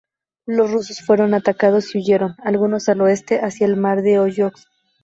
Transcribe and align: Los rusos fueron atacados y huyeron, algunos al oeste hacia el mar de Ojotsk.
Los 0.47 0.71
rusos 0.71 1.01
fueron 1.01 1.35
atacados 1.35 1.93
y 1.93 1.99
huyeron, 1.99 2.33
algunos 2.43 2.89
al 2.89 3.01
oeste 3.01 3.39
hacia 3.39 3.67
el 3.67 3.75
mar 3.77 4.01
de 4.01 4.17
Ojotsk. 4.17 4.67